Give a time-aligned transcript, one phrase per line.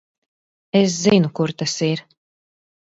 [0.79, 2.05] Es zinu, kur tas ir.